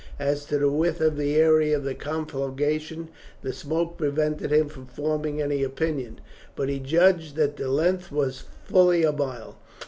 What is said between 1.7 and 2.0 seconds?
of the